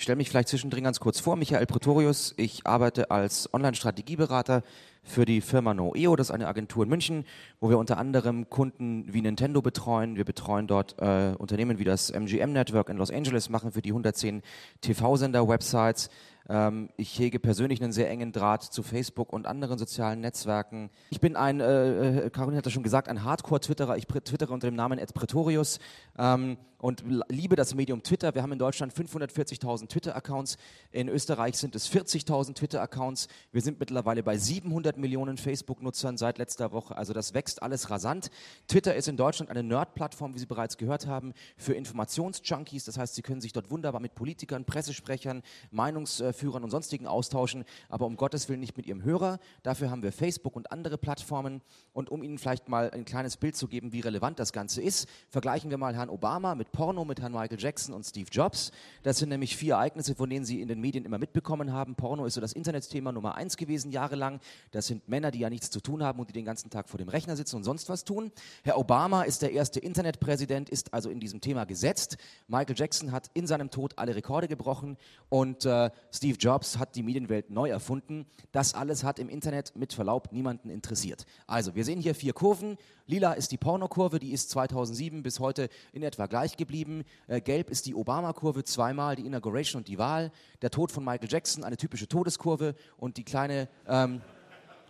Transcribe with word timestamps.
Ich 0.00 0.04
stelle 0.04 0.16
mich 0.16 0.30
vielleicht 0.30 0.48
zwischendrin 0.48 0.82
ganz 0.84 0.98
kurz 0.98 1.20
vor. 1.20 1.36
Michael 1.36 1.66
Pretorius. 1.66 2.32
Ich 2.38 2.66
arbeite 2.66 3.10
als 3.10 3.52
Online-Strategieberater 3.52 4.62
für 5.02 5.24
die 5.24 5.40
Firma 5.40 5.74
Noeo. 5.74 6.16
Das 6.16 6.28
ist 6.28 6.30
eine 6.30 6.48
Agentur 6.48 6.84
in 6.84 6.88
München, 6.88 7.24
wo 7.60 7.70
wir 7.70 7.78
unter 7.78 7.98
anderem 7.98 8.48
Kunden 8.48 9.12
wie 9.12 9.22
Nintendo 9.22 9.62
betreuen. 9.62 10.16
Wir 10.16 10.24
betreuen 10.24 10.66
dort 10.66 10.96
äh, 10.98 11.34
Unternehmen 11.38 11.78
wie 11.78 11.84
das 11.84 12.10
MGM 12.10 12.52
Network 12.52 12.88
in 12.88 12.96
Los 12.96 13.10
Angeles, 13.10 13.48
machen 13.48 13.72
für 13.72 13.82
die 13.82 13.90
110 13.90 14.42
TV-Sender-Websites. 14.80 16.10
Ähm, 16.50 16.88
ich 16.96 17.16
hege 17.18 17.38
persönlich 17.38 17.80
einen 17.80 17.92
sehr 17.92 18.10
engen 18.10 18.32
Draht 18.32 18.64
zu 18.64 18.82
Facebook 18.82 19.32
und 19.32 19.46
anderen 19.46 19.78
sozialen 19.78 20.20
Netzwerken. 20.20 20.90
Ich 21.10 21.20
bin 21.20 21.36
ein, 21.36 21.60
äh, 21.60 22.26
äh 22.26 22.30
Caroline 22.30 22.58
hat 22.58 22.66
das 22.66 22.72
schon 22.72 22.82
gesagt, 22.82 23.08
ein 23.08 23.22
Hardcore-Twitterer. 23.22 23.96
Ich 23.96 24.06
twittere 24.06 24.52
unter 24.52 24.68
dem 24.68 24.74
Namen 24.74 24.98
Ed 24.98 25.14
Pretorius 25.14 25.78
ähm, 26.18 26.56
und 26.78 27.04
liebe 27.28 27.54
das 27.54 27.74
Medium 27.74 28.02
Twitter. 28.02 28.34
Wir 28.34 28.42
haben 28.42 28.52
in 28.52 28.58
Deutschland 28.58 28.92
540.000 28.92 29.88
Twitter-Accounts. 29.88 30.56
In 30.90 31.08
Österreich 31.08 31.56
sind 31.56 31.76
es 31.76 31.88
40.000 31.88 32.54
Twitter-Accounts. 32.54 33.28
Wir 33.52 33.60
sind 33.60 33.78
mittlerweile 33.78 34.24
bei 34.24 34.36
700 34.36 34.89
Millionen 34.96 35.36
Facebook-Nutzern 35.36 36.16
seit 36.16 36.38
letzter 36.38 36.72
Woche. 36.72 36.96
Also 36.96 37.12
das 37.12 37.34
wächst 37.34 37.62
alles 37.62 37.90
rasant. 37.90 38.30
Twitter 38.68 38.94
ist 38.94 39.08
in 39.08 39.16
Deutschland 39.16 39.50
eine 39.50 39.62
Nerd-Plattform, 39.62 40.34
wie 40.34 40.38
Sie 40.38 40.46
bereits 40.46 40.76
gehört 40.76 41.06
haben, 41.06 41.34
für 41.56 41.74
Informationsjunkies. 41.74 42.84
Das 42.84 42.98
heißt, 42.98 43.14
Sie 43.14 43.22
können 43.22 43.40
sich 43.40 43.52
dort 43.52 43.70
wunderbar 43.70 44.00
mit 44.00 44.14
Politikern, 44.14 44.64
Pressesprechern, 44.64 45.42
Meinungs 45.70 46.22
Führern 46.32 46.64
und 46.64 46.70
sonstigen 46.70 47.06
austauschen, 47.06 47.64
aber 47.88 48.06
um 48.06 48.16
Gottes 48.16 48.48
Willen 48.48 48.60
nicht 48.60 48.76
mit 48.76 48.86
ihrem 48.86 49.02
Hörer. 49.02 49.38
Dafür 49.62 49.90
haben 49.90 50.02
wir 50.02 50.12
Facebook 50.12 50.56
und 50.56 50.72
andere 50.72 50.98
Plattformen. 50.98 51.60
Und 51.92 52.10
um 52.10 52.22
Ihnen 52.22 52.38
vielleicht 52.38 52.68
mal 52.68 52.90
ein 52.90 53.04
kleines 53.04 53.36
Bild 53.36 53.56
zu 53.56 53.68
geben, 53.68 53.92
wie 53.92 54.00
relevant 54.00 54.38
das 54.38 54.52
Ganze 54.52 54.80
ist, 54.82 55.08
vergleichen 55.28 55.70
wir 55.70 55.78
mal 55.78 55.94
Herrn 55.94 56.08
Obama 56.08 56.54
mit 56.54 56.72
Porno, 56.72 57.04
mit 57.04 57.20
Herrn 57.20 57.32
Michael 57.32 57.60
Jackson 57.60 57.94
und 57.94 58.04
Steve 58.04 58.28
Jobs. 58.30 58.70
Das 59.02 59.18
sind 59.18 59.28
nämlich 59.28 59.56
vier 59.56 59.74
Ereignisse, 59.74 60.14
von 60.14 60.30
denen 60.30 60.44
Sie 60.44 60.60
in 60.60 60.68
den 60.68 60.80
Medien 60.80 61.04
immer 61.04 61.18
mitbekommen 61.18 61.72
haben. 61.72 61.94
Porno 61.94 62.24
ist 62.26 62.34
so 62.34 62.40
das 62.40 62.52
Internetthema 62.52 63.12
Nummer 63.12 63.34
eins 63.34 63.56
gewesen, 63.56 63.90
jahrelang. 63.90 64.40
Das 64.70 64.79
sind 64.86 65.08
Männer, 65.08 65.30
die 65.30 65.40
ja 65.40 65.50
nichts 65.50 65.70
zu 65.70 65.80
tun 65.80 66.02
haben 66.02 66.18
und 66.18 66.28
die 66.28 66.32
den 66.32 66.44
ganzen 66.44 66.70
Tag 66.70 66.88
vor 66.88 66.98
dem 66.98 67.08
Rechner 67.08 67.36
sitzen 67.36 67.56
und 67.56 67.64
sonst 67.64 67.88
was 67.88 68.04
tun. 68.04 68.32
Herr 68.62 68.78
Obama 68.78 69.22
ist 69.22 69.42
der 69.42 69.52
erste 69.52 69.80
Internetpräsident, 69.80 70.68
ist 70.68 70.94
also 70.94 71.10
in 71.10 71.20
diesem 71.20 71.40
Thema 71.40 71.64
gesetzt. 71.64 72.16
Michael 72.48 72.76
Jackson 72.76 73.12
hat 73.12 73.30
in 73.34 73.46
seinem 73.46 73.70
Tod 73.70 73.98
alle 73.98 74.14
Rekorde 74.14 74.48
gebrochen 74.48 74.96
und 75.28 75.64
äh, 75.64 75.90
Steve 76.12 76.36
Jobs 76.38 76.78
hat 76.78 76.96
die 76.96 77.02
Medienwelt 77.02 77.50
neu 77.50 77.68
erfunden. 77.68 78.26
Das 78.52 78.74
alles 78.74 79.04
hat 79.04 79.18
im 79.18 79.28
Internet 79.28 79.72
mit 79.76 79.92
Verlaub 79.92 80.32
niemanden 80.32 80.70
interessiert. 80.70 81.26
Also, 81.46 81.74
wir 81.74 81.84
sehen 81.84 82.00
hier 82.00 82.14
vier 82.14 82.32
Kurven. 82.32 82.76
Lila 83.06 83.32
ist 83.32 83.50
die 83.52 83.56
Pornokurve, 83.56 84.18
die 84.18 84.32
ist 84.32 84.50
2007 84.50 85.22
bis 85.22 85.40
heute 85.40 85.68
in 85.92 86.02
etwa 86.02 86.26
gleich 86.26 86.56
geblieben. 86.56 87.04
Äh, 87.26 87.40
gelb 87.40 87.70
ist 87.70 87.86
die 87.86 87.94
Obama-Kurve, 87.94 88.64
zweimal 88.64 89.16
die 89.16 89.26
Inauguration 89.26 89.80
und 89.80 89.88
die 89.88 89.98
Wahl. 89.98 90.30
Der 90.62 90.70
Tod 90.70 90.92
von 90.92 91.04
Michael 91.04 91.28
Jackson, 91.30 91.64
eine 91.64 91.76
typische 91.76 92.08
Todeskurve 92.08 92.74
und 92.96 93.16
die 93.16 93.24
kleine... 93.24 93.68
Ähm, 93.86 94.20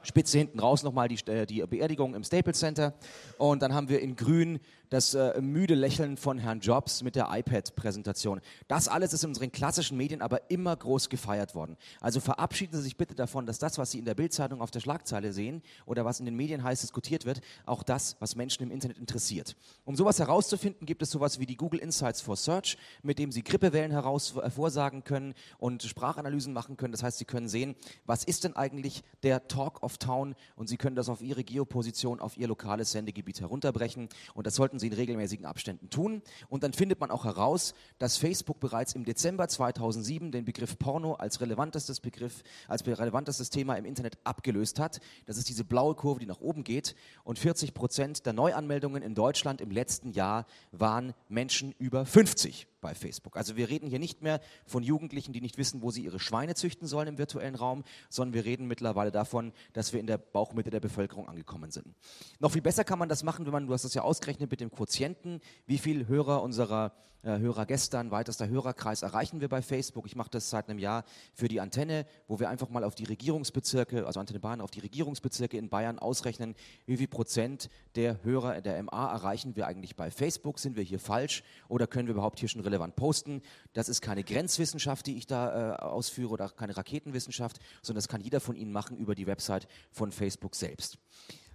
Spitze 0.03 0.39
hinten 0.39 0.59
raus 0.61 0.83
nochmal 0.83 1.09
die, 1.09 1.27
äh, 1.31 1.47
die 1.47 1.65
Beerdigung 1.67 2.15
im 2.15 2.25
Staples 2.25 2.59
Center. 2.59 2.95
Und 3.39 3.63
dann 3.63 3.75
haben 3.75 3.89
wir 3.89 4.01
in 4.01 4.17
grün 4.17 4.61
das 4.91 5.15
äh, 5.15 5.41
müde 5.41 5.77
Lächeln 5.77 6.17
von 6.17 6.39
Herrn 6.39 6.59
Jobs 6.59 7.03
mit 7.03 7.15
der 7.15 7.29
iPad-Präsentation. 7.31 8.41
Das 8.67 8.89
alles 8.89 9.13
ist 9.13 9.23
in 9.23 9.31
unseren 9.31 9.53
klassischen 9.53 9.97
Medien 9.97 10.21
aber 10.21 10.51
immer 10.51 10.75
groß 10.75 11.09
gefeiert 11.09 11.55
worden. 11.55 11.77
Also 12.01 12.19
verabschieden 12.19 12.77
Sie 12.77 12.83
sich 12.83 12.97
bitte 12.97 13.15
davon, 13.15 13.47
dass 13.47 13.61
das, 13.61 13.79
was 13.79 13.93
Sie 13.93 14.01
in 14.01 14.05
der 14.05 14.17
Bildzeitung 14.17 14.61
auf 14.61 14.73
der 14.73 14.81
Schlagzeile 14.81 15.33
sehen 15.33 15.63
oder 15.87 16.05
was 16.05 16.19
in 16.19 16.27
den 16.27 16.35
Medien 16.35 16.65
heiß 16.65 16.81
diskutiert 16.81 17.25
wird, 17.25 17.41
auch 17.67 17.85
das, 17.85 18.17
was 18.19 18.35
Menschen 18.35 18.65
im 18.65 18.73
Internet 18.73 18.99
interessiert. 18.99 19.55
Um 19.85 19.95
sowas 19.95 20.19
herauszufinden, 20.19 20.87
gibt 20.87 21.03
es 21.03 21.11
sowas 21.11 21.39
wie 21.39 21.47
die 21.47 21.57
Google 21.57 21.79
Insights 21.79 22.21
for 22.21 22.37
Search, 22.37 22.77
mit 23.05 23.21
dem 23.21 23.31
Sie 23.31 23.45
Grippewellen 23.45 23.93
hervorsagen 23.93 25.05
können 25.05 25.35
und 25.59 25.85
Sprachanalysen 25.85 26.53
machen 26.53 26.77
können. 26.77 26.93
Das 26.93 27.05
heißt, 27.05 27.19
Sie 27.19 27.25
können 27.25 27.49
sehen, 27.49 27.77
was 28.07 28.25
ist 28.25 28.43
denn 28.43 28.57
eigentlich 28.57 29.05
der 29.23 29.47
Talk 29.47 29.85
of 29.85 29.90
Town 29.99 30.35
und 30.57 30.69
Sie 30.69 30.77
können 30.77 30.97
das 30.97 31.09
auf 31.09 31.23
Ihre 31.23 31.45
Geoposition, 31.45 32.21
auf 32.21 32.37
Ihr 32.37 32.49
lokales 32.49 32.93
Sendegebiet 32.93 33.41
herunterbrechen. 33.41 34.09
Und 34.35 34.47
das 34.47 34.55
sollten 34.55 34.79
Sie 34.79 34.89
in 34.89 34.93
regelmäßigen 34.93 35.47
Abständen 35.47 35.91
tun. 35.91 36.23
Und 36.49 36.63
dann 36.63 36.73
findet 36.73 37.01
man 37.01 37.11
auch 37.11 37.25
heraus, 37.25 37.75
dass 37.99 38.17
Facebook 38.17 38.61
bereits 38.61 38.95
im 38.95 39.05
Dezember 39.05 39.49
2007 39.49 40.33
den 40.33 40.45
Begriff 40.45 40.79
Porno 40.79 41.15
als 41.15 41.41
relevantestes 41.41 42.01
Begriff, 42.01 42.43
als 42.69 42.87
relevantestes 42.87 43.51
Thema 43.51 43.77
im 43.77 43.85
Internet 43.85 44.19
abgelöst 44.25 44.79
hat. 44.79 45.01
Das 45.27 45.37
ist 45.37 45.49
diese 45.49 45.65
blaue 45.65 45.95
Kurve, 45.95 46.21
die 46.21 46.27
nach 46.27 46.41
oben 46.41 46.65
geht. 46.65 46.95
Und 47.25 47.39
40 47.39 47.75
Prozent 47.75 48.27
der 48.27 48.33
Neuanmeldungen 48.33 49.03
in 49.03 49.15
Deutschland 49.15 49.61
im 49.61 49.71
letzten 49.71 50.13
Jahr 50.13 50.47
waren 50.73 51.15
Menschen 51.29 51.75
über 51.79 52.07
50 52.07 52.67
bei 52.81 52.95
Facebook. 52.95 53.37
Also 53.37 53.57
wir 53.57 53.69
reden 53.69 53.89
hier 53.89 53.99
nicht 53.99 54.23
mehr 54.23 54.41
von 54.67 54.83
Jugendlichen, 54.83 55.33
die 55.33 55.41
nicht 55.41 55.59
wissen, 55.59 55.83
wo 55.83 55.91
sie 55.91 56.05
ihre 56.05 56.21
Schweine 56.21 56.55
züchten 56.55 56.87
sollen 56.87 57.09
im 57.09 57.19
virtuellen 57.19 57.55
Raum, 57.55 57.85
sondern 58.09 58.35
wir 58.35 58.45
reden 58.45 58.67
mittlerweile 58.67 59.11
davon, 59.11 59.53
dass 59.73 59.93
wir 59.93 60.01
in 60.01 60.07
der 60.07 60.19
Bauchmitte 60.19 60.71
der 60.71 60.81
Bevölkerung 60.81 61.29
angekommen 61.29 61.71
sind. 61.71 61.95
Noch 62.39 62.53
viel 62.53 62.63
besser 62.63 62.85
kann 62.85 62.99
man 62.99 63.09
das 63.09 63.23
machen, 63.23 63.47
wenn 63.47 63.53
man, 63.53 63.67
du 63.67 63.73
hast 63.73 63.85
das 63.85 63.95
ja 63.95 64.03
ausgerechnet 64.03 64.51
mit 64.51 64.61
dem 64.61 64.71
Quotienten, 64.71 65.41
wie 65.67 65.79
viele 65.79 66.09
Hörer 66.09 66.43
unserer 66.43 66.93
äh, 67.23 67.39
Hörer 67.39 67.67
gestern, 67.67 68.11
weitester 68.11 68.49
Hörerkreis 68.49 69.03
erreichen 69.03 69.43
wir 69.43 69.49
bei 69.49 69.61
Facebook. 69.61 70.07
Ich 70.07 70.17
mache 70.17 70.31
das 70.31 70.49
seit 70.49 70.71
einem 70.71 70.79
Jahr 70.79 71.05
für 71.35 71.49
die 71.49 71.61
Antenne, 71.61 72.07
wo 72.29 72.41
wir 72.41 72.49
einfach 72.49 72.71
mal 72.71 72.83
auf 72.83 72.95
die 72.95 73.05
Regierungsbezirke, 73.05 74.07
also 74.07 74.21
Antenne 74.21 74.41
Bayern, 74.41 74.63
auf 74.63 74.71
die 74.71 74.81
Regierungsbezirke 74.81 75.59
in 75.59 75.69
Bayern 75.69 75.99
ausrechnen, 75.99 76.55
wie 76.87 76.97
viel 76.97 77.09
Prozent 77.09 77.69
der 77.95 78.25
Hörer 78.25 78.63
der 78.63 78.83
MA 78.83 79.13
erreichen 79.13 79.55
wir 79.55 79.67
eigentlich 79.67 79.97
bei 79.97 80.11
Facebook. 80.11 80.59
Sind 80.59 80.77
wir 80.77 80.83
hier 80.83 80.99
falsch 80.99 81.43
oder 81.69 81.87
können 81.87 82.09
wir 82.09 82.15
überhaupt 82.15 82.41
hier 82.41 82.49
schon 82.49 82.63
relevant 82.71 82.97
posten? 82.97 83.43
Das 83.73 83.89
ist 83.89 84.01
keine 84.01 84.25
Grenzwissenschaft, 84.25 85.07
die 85.07 85.17
ich 85.17 85.27
da 85.27 85.75
äh, 85.75 85.77
ausführe 85.77 86.31
oder 86.31 86.49
keine 86.49 86.77
Raketenwissenschaft, 86.77 87.59
sondern 87.83 87.99
das 87.99 88.09
kann 88.09 88.21
jeder 88.21 88.41
von 88.41 88.57
Ihnen 88.57 88.73
machen 88.73 88.97
über 88.97 89.15
die 89.15 89.27
Website 89.27 89.69
von 89.91 90.13
Facebook 90.13 90.55
selbst. 90.55 90.99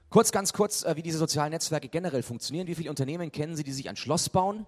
Kurz, 0.09 0.31
ganz 0.31 0.53
kurz, 0.53 0.83
äh, 0.83 0.95
wie 0.95 1.01
diese 1.01 1.17
sozialen 1.17 1.51
Netzwerke 1.51 1.89
generell 1.89 2.23
funktionieren. 2.23 2.67
Wie 2.67 2.75
viele 2.75 2.89
Unternehmen 2.89 3.31
kennen 3.31 3.55
Sie, 3.55 3.63
die 3.63 3.73
sich 3.73 3.89
ein 3.89 3.95
Schloss 3.95 4.29
bauen? 4.29 4.65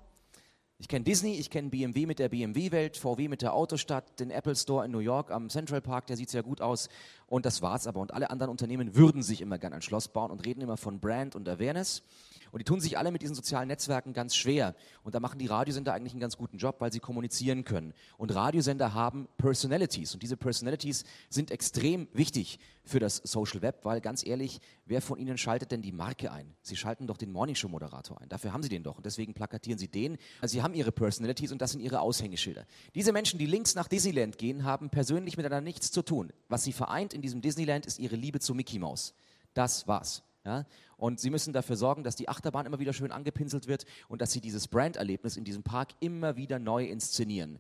Ich 0.80 0.88
kenne 0.88 1.04
Disney, 1.04 1.34
ich 1.34 1.50
kenne 1.50 1.70
BMW 1.70 2.06
mit 2.06 2.20
der 2.20 2.30
BMW-Welt, 2.30 2.98
VW 2.98 3.30
mit 3.30 3.42
der 3.42 3.56
Autostadt, 3.56 4.20
den 4.20 4.30
Apple 4.30 4.56
Store 4.56 4.86
in 4.86 4.92
New 4.92 5.00
York 5.00 5.32
am 5.32 5.50
Central 5.50 5.82
Park, 5.82 6.06
der 6.06 6.18
sieht 6.18 6.30
sehr 6.30 6.44
gut 6.44 6.62
aus. 6.62 6.88
Und 7.26 7.48
das 7.48 7.64
war's 7.64 7.88
aber. 7.88 8.00
Und 8.00 8.14
alle 8.14 8.30
anderen 8.30 8.52
Unternehmen 8.52 8.96
würden 8.96 9.24
sich 9.24 9.42
immer 9.42 9.58
gern 9.58 9.74
ein 9.74 9.82
Schloss 9.82 10.08
bauen 10.08 10.30
und 10.30 10.46
reden 10.46 10.62
immer 10.62 10.78
von 10.78 11.00
Brand 11.00 11.36
und 11.36 11.50
Awareness. 11.50 12.04
Und 12.52 12.60
die 12.60 12.64
tun 12.64 12.80
sich 12.80 12.98
alle 12.98 13.12
mit 13.12 13.22
diesen 13.22 13.36
sozialen 13.36 13.68
Netzwerken 13.68 14.14
ganz 14.14 14.36
schwer. 14.36 14.76
Und 15.04 15.16
da 15.16 15.20
machen 15.20 15.40
die 15.40 15.48
Radiosender 15.48 15.94
eigentlich 15.94 16.14
einen 16.14 16.22
ganz 16.22 16.38
guten 16.38 16.58
Job, 16.58 16.78
weil 16.80 16.92
sie 16.92 17.00
kommunizieren 17.00 17.64
können. 17.64 17.94
Und 18.18 18.34
Radiosender 18.34 18.94
haben 18.94 19.28
Personalities. 19.38 20.14
Und 20.14 20.24
diese 20.24 20.38
Personalities 20.38 21.04
sind 21.30 21.52
extrem 21.52 22.08
wichtig 22.14 22.60
für 22.84 23.00
das 23.00 23.18
Social 23.18 23.62
Web, 23.62 23.84
weil 23.84 24.00
ganz 24.00 24.26
ehrlich, 24.26 24.62
wer 24.86 25.02
von 25.02 25.20
ihnen 25.20 25.38
schaltet 25.38 25.72
denn 25.72 25.82
die 25.82 25.92
Marke 25.92 26.32
ein? 26.32 26.56
Sie 26.62 26.78
schalten 26.78 27.08
doch 27.08 27.18
den 27.18 27.32
Morningshow-Moderator 27.32 28.22
ein. 28.22 28.30
Dafür 28.30 28.54
haben 28.54 28.64
sie 28.64 28.70
den 28.70 28.84
doch. 28.84 28.98
Und 28.98 29.06
deswegen 29.06 29.34
plakatieren 29.34 29.78
sie 29.78 29.90
den. 29.90 30.18
Also 30.42 30.54
sie 30.54 30.62
haben 30.62 30.67
ihre 30.74 30.92
Personalities 30.92 31.52
und 31.52 31.62
das 31.62 31.72
sind 31.72 31.82
ihre 31.82 32.02
Aushängeschilder. 32.02 32.66
Diese 32.96 33.12
Menschen, 33.12 33.40
die 33.40 33.46
links 33.46 33.76
nach 33.76 33.88
Disneyland 33.88 34.38
gehen, 34.38 34.64
haben 34.64 34.90
persönlich 34.90 35.38
miteinander 35.38 35.64
nichts 35.64 35.92
zu 35.92 36.02
tun. 36.02 36.32
Was 36.50 36.64
sie 36.64 36.74
vereint 36.74 37.14
in 37.14 37.22
diesem 37.22 37.42
Disneyland 37.42 37.86
ist 37.86 38.00
ihre 38.00 38.16
Liebe 38.16 38.40
zu 38.40 38.54
Mickey 38.54 38.80
Mouse. 38.80 39.14
Das 39.54 39.88
war's. 39.88 40.24
Ja? 40.46 40.66
Und 40.98 41.20
sie 41.20 41.30
müssen 41.30 41.54
dafür 41.54 41.76
sorgen, 41.76 42.04
dass 42.04 42.16
die 42.16 42.30
Achterbahn 42.30 42.66
immer 42.66 42.80
wieder 42.80 42.94
schön 42.94 43.12
angepinselt 43.12 43.68
wird 43.68 43.86
und 44.08 44.22
dass 44.22 44.32
sie 44.32 44.42
dieses 44.42 44.68
Branderlebnis 44.68 45.38
in 45.38 45.44
diesem 45.44 45.64
Park 45.64 45.90
immer 46.00 46.38
wieder 46.38 46.58
neu 46.58 46.86
inszenieren. 46.86 47.60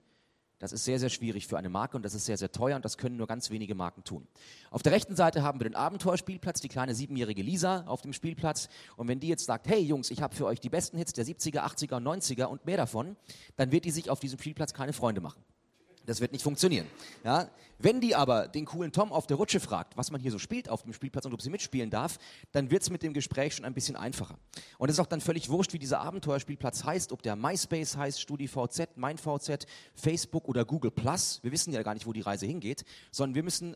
Das 0.59 0.71
ist 0.73 0.85
sehr, 0.85 0.99
sehr 0.99 1.09
schwierig 1.09 1.45
für 1.45 1.57
eine 1.57 1.69
Marke 1.69 1.97
und 1.97 2.03
das 2.03 2.15
ist 2.15 2.25
sehr, 2.25 2.37
sehr 2.37 2.51
teuer 2.51 2.75
und 2.75 2.83
das 2.83 2.97
können 2.97 3.17
nur 3.17 3.27
ganz 3.27 3.51
wenige 3.51 3.75
Marken 3.75 4.03
tun. 4.03 4.27
Auf 4.71 4.81
der 4.81 4.91
rechten 4.91 5.15
Seite 5.15 5.43
haben 5.43 5.59
wir 5.59 5.65
den 5.65 5.75
Abenteuerspielplatz, 5.75 6.61
die 6.61 6.67
kleine 6.67 6.95
siebenjährige 6.95 7.43
Lisa 7.43 7.83
auf 7.85 8.01
dem 8.01 8.13
Spielplatz. 8.13 8.67
Und 8.95 9.07
wenn 9.07 9.19
die 9.19 9.27
jetzt 9.27 9.45
sagt, 9.45 9.67
hey 9.67 9.79
Jungs, 9.79 10.09
ich 10.09 10.21
habe 10.21 10.35
für 10.35 10.45
euch 10.45 10.59
die 10.59 10.69
besten 10.69 10.97
Hits 10.97 11.13
der 11.13 11.25
70er, 11.25 11.59
80er 11.59 11.97
und 11.97 12.07
90er 12.07 12.45
und 12.45 12.65
mehr 12.65 12.77
davon, 12.77 13.15
dann 13.55 13.71
wird 13.71 13.85
die 13.85 13.91
sich 13.91 14.09
auf 14.09 14.19
diesem 14.19 14.39
Spielplatz 14.39 14.73
keine 14.73 14.93
Freunde 14.93 15.21
machen. 15.21 15.43
Das 16.07 16.21
wird 16.21 16.31
nicht 16.31 16.41
funktionieren. 16.41 16.87
Ja? 17.23 17.49
Wenn 17.79 18.01
die 18.01 18.15
aber 18.15 18.47
den 18.47 18.65
coolen 18.65 18.91
Tom 18.91 19.11
auf 19.11 19.27
der 19.27 19.37
Rutsche 19.37 19.59
fragt, 19.59 19.97
was 19.97 20.09
man 20.09 20.21
hier 20.21 20.31
so 20.31 20.39
spielt 20.39 20.69
auf 20.69 20.83
dem 20.83 20.93
Spielplatz 20.93 21.25
und 21.25 21.33
ob 21.33 21.41
sie 21.41 21.49
mitspielen 21.49 21.89
darf, 21.89 22.17
dann 22.53 22.71
wird 22.71 22.81
es 22.81 22.89
mit 22.89 23.03
dem 23.03 23.13
Gespräch 23.13 23.55
schon 23.55 23.65
ein 23.65 23.73
bisschen 23.73 23.97
einfacher. 23.97 24.39
Und 24.77 24.89
es 24.89 24.95
ist 24.95 24.99
auch 24.99 25.07
dann 25.07 25.21
völlig 25.21 25.49
wurscht, 25.49 25.73
wie 25.73 25.79
dieser 25.79 25.99
Abenteuerspielplatz 25.99 26.85
heißt, 26.85 27.11
ob 27.11 27.21
der 27.21 27.35
MySpace 27.35 27.97
heißt, 27.97 28.21
StudiVZ, 28.21 28.95
MeinVZ, 28.95 29.67
Facebook 29.93 30.47
oder 30.47 30.63
Google 30.63 30.91
Plus. 30.91 31.39
Wir 31.43 31.51
wissen 31.51 31.73
ja 31.73 31.83
gar 31.83 31.93
nicht, 31.93 32.07
wo 32.07 32.13
die 32.13 32.21
Reise 32.21 32.45
hingeht, 32.45 32.85
sondern 33.11 33.35
wir 33.35 33.43
müssen 33.43 33.75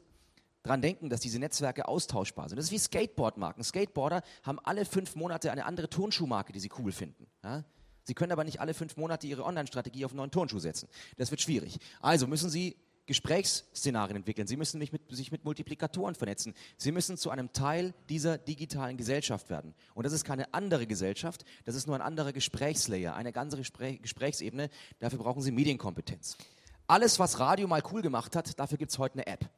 daran 0.64 0.82
denken, 0.82 1.10
dass 1.10 1.20
diese 1.20 1.38
Netzwerke 1.38 1.88
austauschbar 1.88 2.48
sind. 2.48 2.58
Das 2.58 2.66
ist 2.66 2.72
wie 2.72 2.78
Skateboardmarken. 2.78 3.62
Skateboarder 3.64 4.22
haben 4.44 4.60
alle 4.64 4.86
fünf 4.86 5.16
Monate 5.16 5.52
eine 5.52 5.66
andere 5.66 5.90
Turnschuhmarke, 5.90 6.54
die 6.54 6.60
sie 6.60 6.70
cool 6.80 6.94
finden. 6.94 7.28
Ja? 7.44 7.66
Sie 8.12 8.16
können 8.16 8.34
aber 8.34 8.44
nicht 8.44 8.60
alle 8.60 8.74
fünf 8.74 8.98
Monate 8.98 9.26
Ihre 9.26 9.46
Online-Strategie 9.46 10.04
auf 10.04 10.12
einen 10.12 10.18
neuen 10.18 10.32
Turnschuh 10.32 10.60
setzen. 10.60 10.90
Das 11.16 11.32
wird 11.32 11.40
schwierig. 11.40 11.80
Also 12.02 12.28
müssen 12.28 12.50
Sie 12.50 12.76
Gesprächsszenarien 13.06 14.18
entwickeln. 14.18 14.48
Sie 14.48 14.58
müssen 14.58 14.82
sich 14.82 14.92
mit, 14.92 15.04
sich 15.16 15.32
mit, 15.32 15.46
Multiplikatoren 15.46 16.14
vernetzen. 16.14 16.54
Sie 16.76 16.92
müssen 16.92 17.16
zu 17.16 17.30
einem 17.30 17.54
Teil 17.54 17.94
dieser 18.10 18.38
digitalen 18.38 18.98
Gesellschaft 18.98 19.50
werden. 19.50 19.74
Und 19.94 20.06
das 20.06 20.12
ist 20.12 20.26
keine 20.26 20.54
andere 20.54 20.88
Gesellschaft, 20.88 21.46
das 21.64 21.76
ist 21.76 21.88
nur 21.88 21.96
ein 21.96 22.02
anderer 22.02 22.34
Gesprächslayer, 22.34 23.16
eine 23.16 23.32
ganze 23.32 23.56
Gespräch, 23.56 24.02
Gesprächsebene. 24.02 24.70
Dafür 25.00 25.20
brauchen 25.20 25.42
Sie 25.42 25.52
Medienkompetenz. 25.52 26.36
Alles, 26.88 27.18
was 27.18 27.40
Radio 27.40 27.66
mal 27.70 27.82
cool 27.94 28.02
gemacht 28.02 28.36
hat, 28.36 28.60
dafür 28.60 28.78
gibt 28.78 28.92
es 28.92 29.00
heute 29.00 29.14
eine 29.14 29.28
App. 29.28 29.50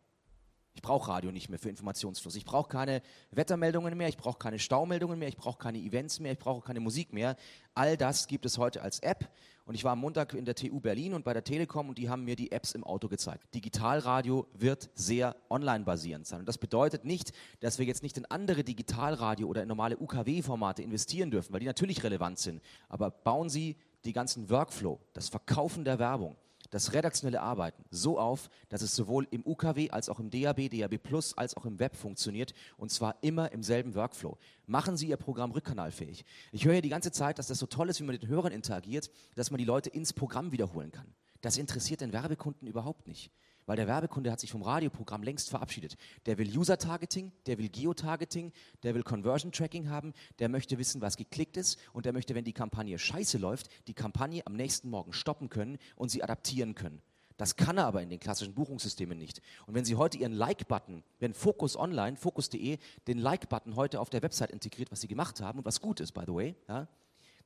Ich 0.75 0.81
brauche 0.81 1.09
Radio 1.09 1.31
nicht 1.31 1.49
mehr 1.49 1.59
für 1.59 1.69
Informationsfluss. 1.69 2.35
Ich 2.35 2.45
brauche 2.45 2.67
keine 2.67 3.01
Wettermeldungen 3.31 3.95
mehr, 3.95 4.09
ich 4.09 4.17
brauche 4.17 4.39
keine 4.39 4.57
Staumeldungen 4.57 5.19
mehr, 5.19 5.27
ich 5.27 5.37
brauche 5.37 5.59
keine 5.59 5.77
Events 5.77 6.19
mehr, 6.19 6.31
ich 6.31 6.39
brauche 6.39 6.61
keine 6.61 6.79
Musik 6.79 7.13
mehr. 7.13 7.35
All 7.75 7.95
das 7.95 8.27
gibt 8.27 8.45
es 8.45 8.57
heute 8.57 8.81
als 8.81 8.99
App. 8.99 9.29
Und 9.65 9.75
ich 9.75 9.83
war 9.85 9.93
am 9.93 9.99
Montag 9.99 10.33
in 10.33 10.43
der 10.43 10.55
TU 10.55 10.81
Berlin 10.81 11.13
und 11.13 11.23
bei 11.23 11.33
der 11.33 11.43
Telekom 11.43 11.87
und 11.87 11.97
die 11.97 12.09
haben 12.09 12.25
mir 12.25 12.35
die 12.35 12.51
Apps 12.51 12.73
im 12.73 12.83
Auto 12.83 13.07
gezeigt. 13.07 13.53
Digitalradio 13.55 14.45
wird 14.53 14.89
sehr 14.93 15.37
online 15.49 15.85
basierend 15.85 16.27
sein. 16.27 16.41
Und 16.41 16.47
das 16.47 16.57
bedeutet 16.57 17.05
nicht, 17.05 17.31
dass 17.61 17.79
wir 17.79 17.85
jetzt 17.85 18.03
nicht 18.03 18.17
in 18.17 18.25
andere 18.25 18.65
Digitalradio 18.65 19.47
oder 19.47 19.61
in 19.61 19.69
normale 19.69 19.97
UKW-Formate 19.97 20.81
investieren 20.81 21.31
dürfen, 21.31 21.53
weil 21.53 21.61
die 21.61 21.65
natürlich 21.65 22.03
relevant 22.03 22.39
sind. 22.39 22.61
Aber 22.89 23.09
bauen 23.09 23.49
Sie 23.49 23.77
die 24.03 24.11
ganzen 24.11 24.49
Workflow, 24.49 24.99
das 25.13 25.29
Verkaufen 25.29 25.85
der 25.85 25.97
Werbung, 25.97 26.35
das 26.73 26.93
redaktionelle 26.93 27.41
Arbeiten 27.41 27.83
so 27.91 28.17
auf, 28.17 28.49
dass 28.69 28.81
es 28.81 28.95
sowohl 28.95 29.27
im 29.29 29.45
UKW 29.45 29.91
als 29.91 30.09
auch 30.09 30.19
im 30.19 30.31
DAB, 30.31 30.69
DAB 30.69 30.97
Plus 30.97 31.37
als 31.37 31.55
auch 31.55 31.65
im 31.65 31.77
Web 31.77 31.95
funktioniert 31.95 32.53
und 32.77 32.91
zwar 32.91 33.17
immer 33.21 33.51
im 33.51 33.61
selben 33.61 33.93
Workflow. 33.93 34.37
Machen 34.65 34.97
Sie 34.97 35.07
Ihr 35.07 35.17
Programm 35.17 35.51
rückkanalfähig. 35.51 36.25
Ich 36.51 36.65
höre 36.65 36.75
ja 36.75 36.81
die 36.81 36.89
ganze 36.89 37.11
Zeit, 37.11 37.37
dass 37.37 37.47
das 37.47 37.59
so 37.59 37.67
toll 37.67 37.89
ist, 37.89 37.99
wie 37.99 38.05
man 38.05 38.15
mit 38.15 38.23
den 38.23 38.29
Hörern 38.29 38.51
interagiert, 38.51 39.11
dass 39.35 39.51
man 39.51 39.59
die 39.59 39.65
Leute 39.65 39.89
ins 39.89 40.13
Programm 40.13 40.51
wiederholen 40.51 40.91
kann. 40.91 41.13
Das 41.41 41.57
interessiert 41.57 42.01
den 42.01 42.11
Werbekunden 42.11 42.67
überhaupt 42.67 43.07
nicht. 43.07 43.29
Weil 43.65 43.77
der 43.77 43.87
Werbekunde 43.87 44.31
hat 44.31 44.39
sich 44.39 44.51
vom 44.51 44.61
Radioprogramm 44.61 45.23
längst 45.23 45.49
verabschiedet. 45.49 45.95
Der 46.25 46.37
will 46.37 46.57
User-Targeting, 46.57 47.31
der 47.45 47.57
will 47.57 47.69
Geotargeting, 47.69 48.51
der 48.83 48.95
will 48.95 49.03
Conversion-Tracking 49.03 49.89
haben, 49.89 50.13
der 50.39 50.49
möchte 50.49 50.77
wissen, 50.77 51.01
was 51.01 51.17
geklickt 51.17 51.57
ist 51.57 51.79
und 51.93 52.05
der 52.05 52.13
möchte, 52.13 52.35
wenn 52.35 52.43
die 52.43 52.53
Kampagne 52.53 52.97
scheiße 52.99 53.37
läuft, 53.37 53.69
die 53.87 53.93
Kampagne 53.93 54.45
am 54.45 54.53
nächsten 54.53 54.89
Morgen 54.89 55.13
stoppen 55.13 55.49
können 55.49 55.77
und 55.95 56.09
sie 56.09 56.23
adaptieren 56.23 56.75
können. 56.75 57.01
Das 57.37 57.55
kann 57.55 57.77
er 57.77 57.85
aber 57.85 58.01
in 58.01 58.09
den 58.09 58.19
klassischen 58.19 58.53
Buchungssystemen 58.53 59.17
nicht. 59.17 59.41
Und 59.65 59.73
wenn 59.73 59.85
Sie 59.85 59.95
heute 59.95 60.17
Ihren 60.17 60.33
Like-Button, 60.33 61.03
wenn 61.19 61.33
Focus 61.33 61.75
Online, 61.75 62.15
Focus.de, 62.15 62.77
den 63.07 63.17
Like-Button 63.17 63.75
heute 63.75 63.99
auf 63.99 64.09
der 64.09 64.21
Website 64.21 64.51
integriert, 64.51 64.91
was 64.91 65.01
Sie 65.01 65.07
gemacht 65.07 65.41
haben 65.41 65.59
und 65.59 65.65
was 65.65 65.81
gut 65.81 65.99
ist, 65.99 66.11
by 66.11 66.21
the 66.27 66.33
way, 66.33 66.55
ja, 66.67 66.87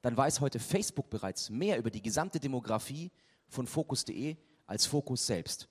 dann 0.02 0.16
weiß 0.16 0.42
heute 0.42 0.60
Facebook 0.60 1.10
bereits 1.10 1.50
mehr 1.50 1.78
über 1.78 1.90
die 1.90 2.02
gesamte 2.02 2.40
Demografie 2.40 3.12
von 3.48 3.66
Focus.de 3.66 4.36
als 4.66 4.86
Focus 4.86 5.26
selbst. 5.26 5.70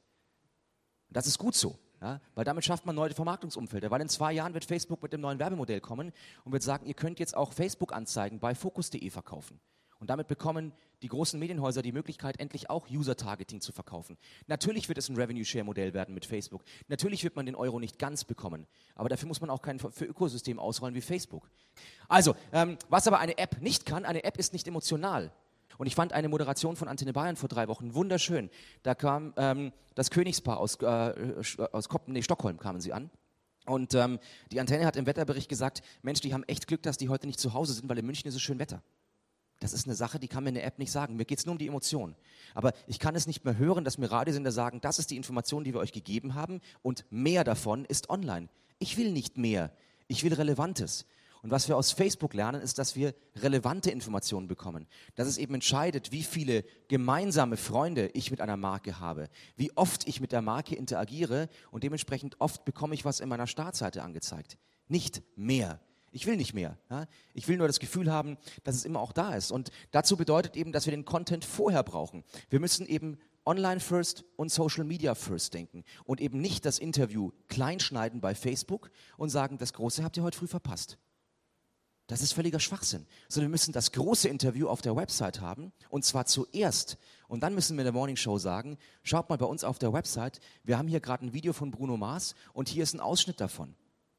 Das 1.10 1.26
ist 1.26 1.38
gut 1.38 1.54
so, 1.54 1.78
ja, 2.00 2.20
weil 2.34 2.44
damit 2.44 2.64
schafft 2.64 2.86
man 2.86 2.94
neue 2.94 3.14
Vermarktungsumfelder. 3.14 3.90
Weil 3.90 4.00
in 4.00 4.08
zwei 4.08 4.32
Jahren 4.32 4.54
wird 4.54 4.64
Facebook 4.64 5.02
mit 5.02 5.12
dem 5.12 5.20
neuen 5.20 5.38
Werbemodell 5.38 5.80
kommen 5.80 6.12
und 6.44 6.52
wird 6.52 6.62
sagen, 6.62 6.86
ihr 6.86 6.94
könnt 6.94 7.18
jetzt 7.18 7.36
auch 7.36 7.52
Facebook-Anzeigen 7.52 8.40
bei 8.40 8.54
Focus.de 8.54 9.08
verkaufen. 9.10 9.60
Und 9.98 10.10
damit 10.10 10.28
bekommen 10.28 10.72
die 11.02 11.08
großen 11.08 11.40
Medienhäuser 11.40 11.80
die 11.80 11.92
Möglichkeit, 11.92 12.38
endlich 12.38 12.68
auch 12.68 12.90
User-Targeting 12.90 13.60
zu 13.60 13.72
verkaufen. 13.72 14.18
Natürlich 14.46 14.88
wird 14.88 14.98
es 14.98 15.08
ein 15.08 15.16
Revenue-Share-Modell 15.16 15.94
werden 15.94 16.14
mit 16.14 16.26
Facebook. 16.26 16.64
Natürlich 16.88 17.24
wird 17.24 17.36
man 17.36 17.46
den 17.46 17.54
Euro 17.54 17.80
nicht 17.80 17.98
ganz 17.98 18.24
bekommen. 18.24 18.66
Aber 18.94 19.08
dafür 19.08 19.28
muss 19.28 19.40
man 19.40 19.48
auch 19.48 19.62
kein 19.62 19.78
für 19.78 20.04
Ökosystem 20.04 20.58
ausrollen 20.58 20.94
wie 20.94 21.00
Facebook. 21.00 21.50
Also, 22.08 22.34
ähm, 22.52 22.76
was 22.88 23.06
aber 23.06 23.18
eine 23.20 23.38
App 23.38 23.60
nicht 23.62 23.86
kann, 23.86 24.04
eine 24.04 24.24
App 24.24 24.36
ist 24.38 24.52
nicht 24.52 24.68
emotional. 24.68 25.32
Und 25.78 25.86
ich 25.86 25.94
fand 25.94 26.12
eine 26.12 26.28
Moderation 26.28 26.76
von 26.76 26.88
Antenne 26.88 27.12
Bayern 27.12 27.36
vor 27.36 27.48
drei 27.48 27.68
Wochen 27.68 27.94
wunderschön. 27.94 28.50
Da 28.82 28.94
kam 28.94 29.34
ähm, 29.36 29.72
das 29.94 30.10
Königspaar 30.10 30.58
aus, 30.58 30.76
äh, 30.76 31.34
aus 31.72 31.88
Koppen, 31.88 32.12
nee, 32.12 32.22
Stockholm 32.22 32.58
kamen 32.58 32.80
sie 32.80 32.92
an. 32.92 33.10
Und 33.66 33.94
ähm, 33.94 34.18
die 34.52 34.60
Antenne 34.60 34.86
hat 34.86 34.96
im 34.96 35.06
Wetterbericht 35.06 35.48
gesagt, 35.48 35.82
Mensch, 36.02 36.20
die 36.20 36.32
haben 36.32 36.44
echt 36.44 36.66
Glück, 36.66 36.82
dass 36.82 36.96
die 36.96 37.08
heute 37.08 37.26
nicht 37.26 37.40
zu 37.40 37.52
Hause 37.52 37.72
sind, 37.72 37.88
weil 37.88 37.98
in 37.98 38.06
München 38.06 38.28
ist 38.28 38.34
es 38.34 38.42
schön 38.42 38.58
Wetter. 38.58 38.82
Das 39.58 39.72
ist 39.72 39.86
eine 39.86 39.94
Sache, 39.94 40.18
die 40.18 40.28
kann 40.28 40.44
mir 40.44 40.50
eine 40.50 40.62
App 40.62 40.78
nicht 40.78 40.92
sagen. 40.92 41.16
Mir 41.16 41.24
geht 41.24 41.38
es 41.38 41.46
nur 41.46 41.52
um 41.52 41.58
die 41.58 41.66
Emotion. 41.66 42.14
Aber 42.54 42.72
ich 42.86 42.98
kann 42.98 43.16
es 43.16 43.26
nicht 43.26 43.44
mehr 43.44 43.56
hören, 43.56 43.84
dass 43.84 43.98
mir 43.98 44.10
Radiosender 44.10 44.52
sagen, 44.52 44.80
das 44.80 44.98
ist 44.98 45.10
die 45.10 45.16
Information, 45.16 45.64
die 45.64 45.72
wir 45.72 45.80
euch 45.80 45.92
gegeben 45.92 46.34
haben 46.34 46.60
und 46.82 47.04
mehr 47.10 47.42
davon 47.42 47.84
ist 47.86 48.10
online. 48.10 48.48
Ich 48.78 48.98
will 48.98 49.12
nicht 49.12 49.38
mehr. 49.38 49.72
Ich 50.08 50.22
will 50.22 50.34
Relevantes. 50.34 51.06
Und 51.46 51.52
was 51.52 51.68
wir 51.68 51.76
aus 51.76 51.92
Facebook 51.92 52.34
lernen, 52.34 52.60
ist, 52.60 52.76
dass 52.76 52.96
wir 52.96 53.14
relevante 53.36 53.92
Informationen 53.92 54.48
bekommen. 54.48 54.88
Dass 55.14 55.28
es 55.28 55.38
eben 55.38 55.54
entscheidet, 55.54 56.10
wie 56.10 56.24
viele 56.24 56.64
gemeinsame 56.88 57.56
Freunde 57.56 58.08
ich 58.14 58.32
mit 58.32 58.40
einer 58.40 58.56
Marke 58.56 58.98
habe, 58.98 59.28
wie 59.54 59.70
oft 59.76 60.08
ich 60.08 60.20
mit 60.20 60.32
der 60.32 60.42
Marke 60.42 60.74
interagiere 60.74 61.48
und 61.70 61.84
dementsprechend 61.84 62.40
oft 62.40 62.64
bekomme 62.64 62.94
ich 62.94 63.04
was 63.04 63.20
in 63.20 63.28
meiner 63.28 63.46
Startseite 63.46 64.02
angezeigt. 64.02 64.58
Nicht 64.88 65.22
mehr. 65.36 65.78
Ich 66.10 66.26
will 66.26 66.36
nicht 66.36 66.52
mehr. 66.52 66.78
Ja? 66.90 67.06
Ich 67.32 67.46
will 67.46 67.58
nur 67.58 67.68
das 67.68 67.78
Gefühl 67.78 68.10
haben, 68.10 68.38
dass 68.64 68.74
es 68.74 68.84
immer 68.84 68.98
auch 68.98 69.12
da 69.12 69.36
ist. 69.36 69.52
Und 69.52 69.70
dazu 69.92 70.16
bedeutet 70.16 70.56
eben, 70.56 70.72
dass 70.72 70.86
wir 70.86 70.90
den 70.90 71.04
Content 71.04 71.44
vorher 71.44 71.84
brauchen. 71.84 72.24
Wir 72.50 72.58
müssen 72.58 72.88
eben 72.88 73.18
Online 73.44 73.78
First 73.78 74.24
und 74.34 74.50
Social 74.50 74.82
Media 74.82 75.14
First 75.14 75.54
denken 75.54 75.84
und 76.06 76.20
eben 76.20 76.40
nicht 76.40 76.64
das 76.64 76.80
Interview 76.80 77.30
kleinschneiden 77.46 78.20
bei 78.20 78.34
Facebook 78.34 78.90
und 79.16 79.28
sagen, 79.28 79.58
das 79.58 79.74
Große 79.74 80.02
habt 80.02 80.16
ihr 80.16 80.24
heute 80.24 80.38
früh 80.38 80.48
verpasst. 80.48 80.98
Das 82.06 82.22
ist 82.22 82.32
völliger 82.32 82.60
Schwachsinn. 82.60 83.06
Sondern 83.28 83.50
wir 83.50 83.54
müssen 83.54 83.72
das 83.72 83.92
große 83.92 84.28
Interview 84.28 84.68
auf 84.68 84.80
der 84.80 84.96
Website 84.96 85.40
haben 85.40 85.72
und 85.88 86.04
zwar 86.04 86.26
zuerst. 86.26 86.98
Und 87.28 87.42
dann 87.42 87.54
müssen 87.54 87.76
wir 87.76 87.82
in 87.82 87.86
der 87.86 87.92
Morning 87.92 88.16
Show 88.16 88.38
sagen, 88.38 88.78
schaut 89.02 89.28
mal 89.28 89.38
bei 89.38 89.46
uns 89.46 89.64
auf 89.64 89.78
der 89.78 89.92
Website, 89.92 90.40
wir 90.62 90.78
haben 90.78 90.88
hier 90.88 91.00
gerade 91.00 91.26
ein 91.26 91.32
Video 91.32 91.52
von 91.52 91.70
Bruno 91.70 91.96
Mars 91.96 92.34
und 92.52 92.68
hier 92.68 92.84
ist 92.84 92.94
ein 92.94 93.00
Ausschnitt 93.00 93.40
davon. 93.40 93.74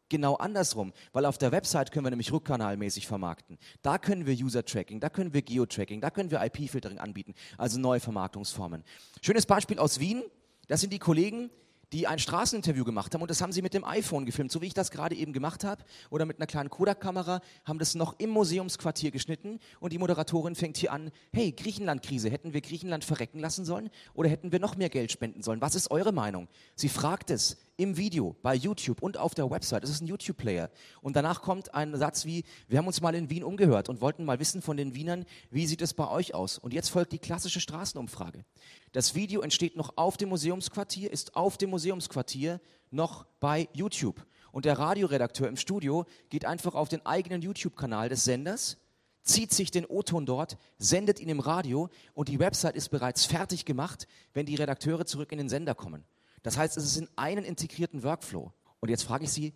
Genau 0.10 0.36
andersrum, 0.36 0.94
weil 1.12 1.26
auf 1.26 1.38
der 1.38 1.52
Website 1.52 1.92
können 1.92 2.06
wir 2.06 2.12
nämlich 2.12 2.32
rückkanalmäßig 2.32 3.08
vermarkten. 3.08 3.58
Da 3.82 3.98
können 3.98 4.26
wir 4.26 4.34
User-Tracking, 4.34 5.02
da 5.02 5.10
können 5.10 5.34
wir 5.34 5.42
Geo-Tracking, 5.42 6.00
da 6.00 6.10
können 6.10 6.32
wir 6.32 6.42
IP-Filtering 6.42 6.98
anbieten, 6.98 7.34
also 7.58 7.78
neue 7.78 8.00
Vermarktungsformen. 8.00 8.86
Schönes 9.22 9.46
Beispiel 9.46 9.80
aus 9.80 10.00
Wien, 10.00 10.24
das 10.68 10.80
sind 10.80 10.94
die 10.94 11.00
Kollegen, 11.00 11.50
die 11.94 12.08
ein 12.08 12.20
Straßeninterview 12.20 12.84
gemacht 12.84 13.14
haben 13.14 13.22
und 13.22 13.32
das 13.32 13.42
haben 13.42 13.52
sie 13.52 13.62
mit 13.62 13.74
dem 13.74 13.84
iPhone 13.84 14.26
gefilmt, 14.26 14.52
so 14.52 14.62
wie 14.62 14.68
ich 14.68 14.74
das 14.74 14.92
gerade 14.92 15.16
eben 15.16 15.34
gemacht 15.34 15.64
habe, 15.64 15.84
oder 16.10 16.26
mit 16.26 16.38
einer 16.38 16.48
kleinen 16.48 16.70
Kodak-Kamera, 16.70 17.42
haben 17.66 17.80
das 17.80 17.96
noch 17.96 18.20
im 18.20 18.30
Museumsquartier 18.30 19.12
geschnitten 19.12 19.60
und 19.80 19.94
die 19.94 19.98
Moderatorin 19.98 20.56
fängt 20.56 20.78
hier 20.78 20.92
an, 20.92 21.12
hey, 21.34 21.52
Griechenland-Krise, 21.52 22.30
hätten 22.30 22.54
wir 22.54 22.62
Griechenland 22.62 23.06
verrecken 23.06 23.40
lassen 23.40 23.66
sollen 23.66 23.90
oder 24.14 24.30
hätten 24.30 24.52
wir 24.52 24.60
noch 24.60 24.76
mehr 24.76 24.90
Geld 24.90 25.12
spenden 25.12 25.44
sollen? 25.44 25.62
Was 25.62 25.76
ist 25.76 25.92
eure 25.92 26.12
Meinung? 26.12 26.48
Sie 26.76 26.90
fragt 26.90 27.30
es 27.30 27.58
im 27.78 27.96
Video, 27.96 28.36
bei 28.42 28.56
YouTube 28.56 29.02
und 29.02 29.18
auf 29.18 29.36
der 29.36 29.50
Website. 29.50 29.84
Es 29.84 29.92
ist 29.92 30.02
ein 30.02 30.08
YouTube-Player. 30.08 30.70
Und 31.02 31.16
danach 31.16 31.42
kommt 31.42 31.74
ein 31.76 31.96
Satz 31.96 32.26
wie, 32.26 32.44
wir 32.68 32.80
haben 32.80 32.88
uns 32.88 33.02
mal 33.02 33.16
in 33.16 33.30
Wien 33.30 33.44
umgehört 33.44 33.88
und 33.88 34.02
wollten 34.02 34.26
mal 34.26 34.40
wissen 34.40 34.64
von 34.64 34.78
den 34.78 34.96
Wienern, 34.96 35.26
wie 35.52 35.68
sieht 35.68 35.82
es 35.82 35.94
bei 35.94 36.10
euch 36.10 36.34
aus? 36.34 36.58
Und 36.58 36.74
jetzt 36.74 36.90
folgt 36.90 37.14
die 37.14 37.20
klassische 37.20 37.62
Straßenumfrage. 37.62 38.44
Das 38.92 39.14
Video 39.14 39.42
entsteht 39.42 39.78
noch 39.78 39.94
auf 39.96 40.18
dem 40.18 40.30
Museumsquartier, 40.30 41.12
ist 41.12 41.36
auf 41.36 41.58
dem 41.58 41.70
Museumsquartier 41.70 42.60
noch 42.90 43.26
bei 43.40 43.70
YouTube. 43.74 44.26
Und 44.52 44.66
der 44.66 44.80
Radioredakteur 44.80 45.48
im 45.48 45.58
Studio 45.58 46.06
geht 46.30 46.46
einfach 46.46 46.74
auf 46.74 46.90
den 46.90 47.06
eigenen 47.06 47.44
YouTube-Kanal 47.44 48.10
des 48.10 48.24
Senders, 48.24 48.78
zieht 49.22 49.54
sich 49.54 49.70
den 49.70 49.86
O-Ton 49.86 50.26
dort, 50.26 50.58
sendet 50.80 51.20
ihn 51.20 51.30
im 51.30 51.42
Radio 51.42 51.90
und 52.16 52.30
die 52.30 52.40
Website 52.40 52.76
ist 52.76 52.90
bereits 52.90 53.26
fertig 53.26 53.66
gemacht, 53.66 54.08
wenn 54.34 54.48
die 54.48 54.56
Redakteure 54.56 55.06
zurück 55.06 55.32
in 55.32 55.38
den 55.38 55.50
Sender 55.50 55.76
kommen. 55.76 56.06
Das 56.48 56.58
heißt, 56.58 56.78
es 56.78 56.86
ist 56.86 56.96
in 56.96 57.10
einen 57.18 57.44
integrierten 57.44 58.04
Workflow. 58.04 58.54
Und 58.80 58.88
jetzt 58.88 59.04
frage 59.04 59.26
ich 59.26 59.32
Sie, 59.34 59.54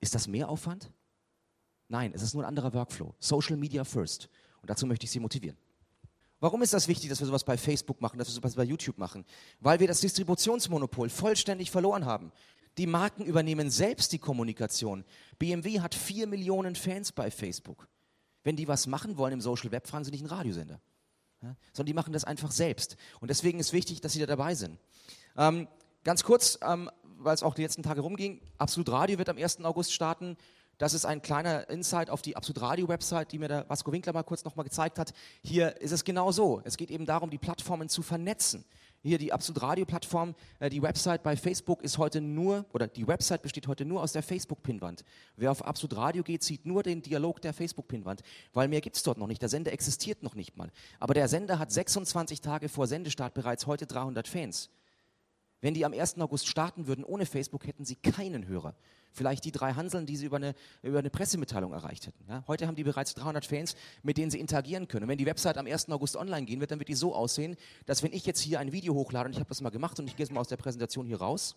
ist 0.00 0.14
das 0.14 0.28
mehr 0.28 0.48
Aufwand? 0.48 0.92
Nein, 1.88 2.12
es 2.14 2.22
ist 2.22 2.34
nur 2.34 2.44
ein 2.44 2.48
anderer 2.48 2.72
Workflow. 2.72 3.16
Social 3.18 3.56
Media 3.56 3.82
first. 3.82 4.28
Und 4.62 4.70
dazu 4.70 4.86
möchte 4.86 5.06
ich 5.06 5.10
Sie 5.10 5.18
motivieren. 5.18 5.58
Warum 6.38 6.62
ist 6.62 6.72
das 6.72 6.86
wichtig, 6.86 7.10
dass 7.10 7.18
wir 7.18 7.26
sowas 7.26 7.42
bei 7.42 7.58
Facebook 7.58 8.00
machen, 8.00 8.16
dass 8.16 8.28
wir 8.28 8.32
sowas 8.32 8.54
bei 8.54 8.62
YouTube 8.62 8.96
machen? 8.96 9.24
Weil 9.58 9.80
wir 9.80 9.88
das 9.88 10.02
Distributionsmonopol 10.02 11.08
vollständig 11.08 11.72
verloren 11.72 12.04
haben. 12.04 12.30
Die 12.78 12.86
Marken 12.86 13.24
übernehmen 13.24 13.68
selbst 13.68 14.12
die 14.12 14.20
Kommunikation. 14.20 15.04
BMW 15.40 15.80
hat 15.80 15.96
vier 15.96 16.28
Millionen 16.28 16.76
Fans 16.76 17.10
bei 17.10 17.28
Facebook. 17.32 17.88
Wenn 18.44 18.54
die 18.54 18.68
was 18.68 18.86
machen 18.86 19.16
wollen 19.16 19.32
im 19.32 19.40
Social 19.40 19.72
Web, 19.72 19.88
fragen 19.88 20.04
sie 20.04 20.12
nicht 20.12 20.20
einen 20.20 20.30
Radiosender. 20.30 20.80
Ja? 21.42 21.56
Sondern 21.72 21.86
die 21.86 21.94
machen 21.94 22.12
das 22.12 22.22
einfach 22.22 22.52
selbst. 22.52 22.96
Und 23.18 23.32
deswegen 23.32 23.58
ist 23.58 23.72
wichtig, 23.72 24.00
dass 24.00 24.12
sie 24.12 24.20
da 24.20 24.26
dabei 24.26 24.54
sind. 24.54 24.78
Ähm, 25.36 25.66
Ganz 26.04 26.22
kurz, 26.22 26.58
ähm, 26.62 26.90
weil 27.18 27.34
es 27.34 27.42
auch 27.42 27.54
die 27.54 27.62
letzten 27.62 27.82
Tage 27.82 28.02
rumging, 28.02 28.42
Absolut 28.58 28.90
Radio 28.90 29.16
wird 29.16 29.30
am 29.30 29.38
1. 29.38 29.64
August 29.64 29.90
starten. 29.90 30.36
Das 30.76 30.92
ist 30.92 31.06
ein 31.06 31.22
kleiner 31.22 31.70
Insight 31.70 32.10
auf 32.10 32.20
die 32.20 32.36
Absolut 32.36 32.60
Radio 32.60 32.88
Website, 32.88 33.32
die 33.32 33.38
mir 33.38 33.48
der 33.48 33.66
Vasco 33.70 33.90
Winkler 33.90 34.12
mal 34.12 34.22
kurz 34.22 34.44
nochmal 34.44 34.64
gezeigt 34.64 34.98
hat. 34.98 35.14
Hier 35.42 35.80
ist 35.80 35.92
es 35.92 36.04
genau 36.04 36.30
so. 36.30 36.60
Es 36.64 36.76
geht 36.76 36.90
eben 36.90 37.06
darum, 37.06 37.30
die 37.30 37.38
Plattformen 37.38 37.88
zu 37.88 38.02
vernetzen. 38.02 38.66
Hier 39.02 39.16
die 39.16 39.32
Absolut 39.32 39.62
Radio 39.62 39.86
Plattform, 39.86 40.34
äh, 40.58 40.68
die 40.68 40.82
Website 40.82 41.22
bei 41.22 41.38
Facebook 41.38 41.80
ist 41.82 41.96
heute 41.96 42.20
nur, 42.20 42.66
oder 42.74 42.86
die 42.86 43.06
Website 43.06 43.40
besteht 43.40 43.66
heute 43.66 43.86
nur 43.86 44.02
aus 44.02 44.12
der 44.12 44.22
Facebook-Pinwand. 44.22 45.04
Wer 45.36 45.52
auf 45.52 45.64
Absolut 45.64 45.96
Radio 45.96 46.22
geht, 46.22 46.42
sieht 46.42 46.66
nur 46.66 46.82
den 46.82 47.00
Dialog 47.00 47.40
der 47.40 47.54
Facebook-Pinwand, 47.54 48.20
weil 48.52 48.68
mehr 48.68 48.82
gibt 48.82 48.96
es 48.96 49.02
dort 49.02 49.16
noch 49.16 49.26
nicht. 49.26 49.40
Der 49.40 49.48
Sender 49.48 49.72
existiert 49.72 50.22
noch 50.22 50.34
nicht 50.34 50.58
mal. 50.58 50.70
Aber 51.00 51.14
der 51.14 51.28
Sender 51.28 51.58
hat 51.58 51.72
26 51.72 52.42
Tage 52.42 52.68
vor 52.68 52.86
Sendestart 52.86 53.32
bereits 53.32 53.66
heute 53.66 53.86
300 53.86 54.28
Fans. 54.28 54.68
Wenn 55.64 55.72
die 55.72 55.86
am 55.86 55.94
1. 55.94 56.18
August 56.18 56.46
starten 56.46 56.88
würden 56.88 57.06
ohne 57.06 57.24
Facebook, 57.24 57.66
hätten 57.66 57.86
sie 57.86 57.96
keinen 57.96 58.46
Hörer. 58.46 58.74
Vielleicht 59.12 59.46
die 59.46 59.50
drei 59.50 59.72
Hanseln, 59.72 60.04
die 60.04 60.18
sie 60.18 60.26
über 60.26 60.36
eine, 60.36 60.54
über 60.82 60.98
eine 60.98 61.08
Pressemitteilung 61.08 61.72
erreicht 61.72 62.06
hätten. 62.06 62.22
Ja? 62.28 62.44
Heute 62.46 62.66
haben 62.66 62.74
die 62.74 62.84
bereits 62.84 63.14
300 63.14 63.46
Fans, 63.46 63.74
mit 64.02 64.18
denen 64.18 64.30
sie 64.30 64.40
interagieren 64.40 64.88
können. 64.88 65.04
Und 65.04 65.08
wenn 65.08 65.16
die 65.16 65.24
Website 65.24 65.56
am 65.56 65.64
1. 65.64 65.88
August 65.88 66.16
online 66.16 66.44
gehen 66.44 66.60
wird, 66.60 66.70
dann 66.70 66.80
wird 66.80 66.90
die 66.90 66.94
so 66.94 67.14
aussehen, 67.14 67.56
dass 67.86 68.02
wenn 68.02 68.12
ich 68.12 68.26
jetzt 68.26 68.40
hier 68.40 68.60
ein 68.60 68.72
Video 68.72 68.92
hochlade, 68.92 69.28
und 69.28 69.32
ich 69.32 69.38
habe 69.38 69.48
das 69.48 69.62
mal 69.62 69.70
gemacht 69.70 69.98
und 69.98 70.06
ich 70.06 70.16
gehe 70.16 70.26
jetzt 70.26 70.34
mal 70.34 70.40
aus 70.40 70.48
der 70.48 70.58
Präsentation 70.58 71.06
hier 71.06 71.22
raus 71.22 71.56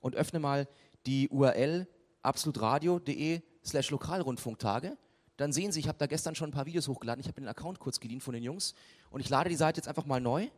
und 0.00 0.16
öffne 0.16 0.38
mal 0.38 0.66
die 1.04 1.28
URL 1.28 1.86
absolutradio.de 2.22 3.42
slash 3.66 3.90
Lokalrundfunktage, 3.90 4.96
dann 5.36 5.52
sehen 5.52 5.72
Sie, 5.72 5.80
ich 5.80 5.88
habe 5.88 5.98
da 5.98 6.06
gestern 6.06 6.34
schon 6.34 6.48
ein 6.48 6.52
paar 6.52 6.64
Videos 6.64 6.88
hochgeladen. 6.88 7.20
Ich 7.20 7.26
habe 7.26 7.38
den 7.38 7.48
Account 7.48 7.80
kurz 7.80 8.00
geliehen 8.00 8.22
von 8.22 8.32
den 8.32 8.44
Jungs 8.44 8.72
und 9.10 9.20
ich 9.20 9.28
lade 9.28 9.50
die 9.50 9.56
Seite 9.56 9.76
jetzt 9.76 9.88
einfach 9.88 10.06
mal 10.06 10.22
neu 10.22 10.48